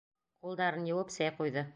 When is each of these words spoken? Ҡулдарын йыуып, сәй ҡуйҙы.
Ҡулдарын 0.45 0.87
йыуып, 0.89 1.13
сәй 1.17 1.35
ҡуйҙы. 1.41 1.67